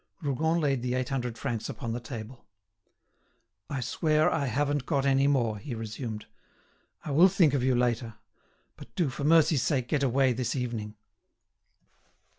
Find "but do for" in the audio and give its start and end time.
8.77-9.23